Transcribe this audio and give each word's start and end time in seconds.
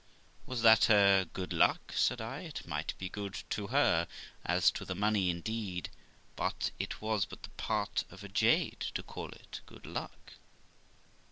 Was 0.47 0.63
that 0.63 0.85
her 0.85 1.25
good 1.31 1.53
luck?' 1.53 1.93
said 1.95 2.21
I; 2.21 2.39
'it 2.39 2.65
might 2.67 2.97
be 2.97 3.07
good 3.07 3.43
to 3.51 3.67
her, 3.67 4.07
as 4.43 4.71
to 4.71 4.83
the 4.83 4.95
money 4.95 5.29
indeed, 5.29 5.91
but 6.35 6.71
it 6.79 7.03
was 7.03 7.25
but 7.25 7.43
the 7.43 7.49
part 7.51 8.03
of 8.09 8.23
a 8.23 8.27
jade 8.27 8.79
to 8.95 9.03
call 9.03 9.29
it 9.29 9.61
good 9.67 9.85
luck.' 9.85 10.33